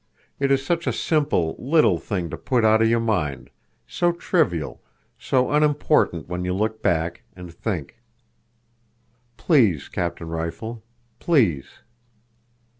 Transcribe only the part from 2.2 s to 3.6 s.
to put out of your mind,